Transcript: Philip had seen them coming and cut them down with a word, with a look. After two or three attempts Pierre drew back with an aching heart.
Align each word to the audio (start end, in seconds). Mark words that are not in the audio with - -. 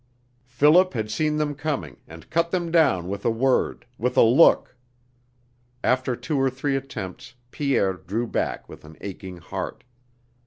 Philip 0.47 0.95
had 0.95 1.11
seen 1.11 1.37
them 1.37 1.53
coming 1.53 2.01
and 2.07 2.31
cut 2.31 2.49
them 2.49 2.71
down 2.71 3.07
with 3.07 3.23
a 3.23 3.29
word, 3.29 3.85
with 3.99 4.17
a 4.17 4.23
look. 4.23 4.75
After 5.83 6.15
two 6.15 6.39
or 6.41 6.49
three 6.49 6.75
attempts 6.75 7.35
Pierre 7.51 7.93
drew 7.93 8.25
back 8.25 8.67
with 8.67 8.83
an 8.83 8.97
aching 8.99 9.37
heart. 9.37 9.83